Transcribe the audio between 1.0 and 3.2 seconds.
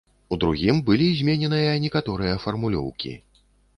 змененыя некаторыя фармулёўкі.